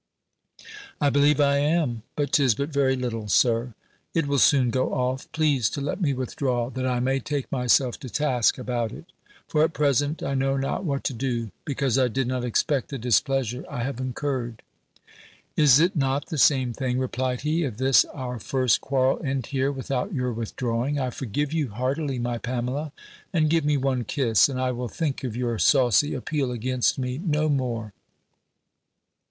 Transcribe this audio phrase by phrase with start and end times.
[0.99, 3.75] "I believe I am; but 'tis but very little, Sir.
[4.15, 5.31] It will soon go off.
[5.31, 9.05] Please to let me withdraw, that I may take myself to task about it;
[9.47, 12.97] for at present, I know not what to do, because I did not expect the
[12.97, 14.63] displeasure I have incurred."
[15.55, 19.71] "Is it not the same thing," replied he, "if this our first quarrel end here,
[19.71, 20.97] without your withdrawing?
[20.97, 22.91] I forgive you heartily, my Pamela;
[23.31, 27.19] and give me one kiss, and I will think of your saucy appeal against me
[27.23, 27.93] no more."